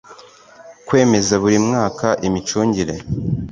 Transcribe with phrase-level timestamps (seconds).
[0.87, 2.95] Kwemeza buri mwaka imicungire